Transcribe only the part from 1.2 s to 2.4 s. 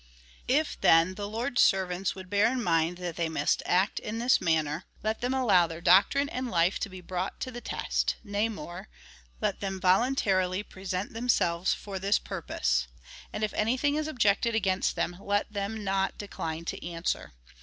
Lord's servants would